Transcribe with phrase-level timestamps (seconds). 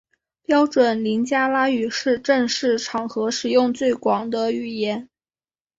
[0.41, 5.07] 标准林加拉语是正式场合使用最广的语言。